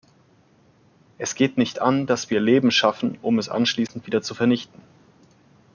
[1.19, 4.81] Es geht nicht an, dass wir Leben schaffen, um es anschließend wieder zu vernichten.